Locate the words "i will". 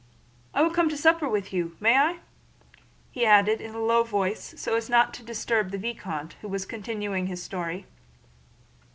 0.55-0.71